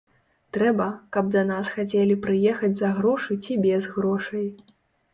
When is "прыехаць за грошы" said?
2.25-3.41